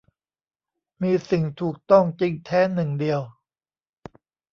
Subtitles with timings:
[1.01, 3.21] มีสิ่งถูกต้องจริงแท้หนึ่งเดียว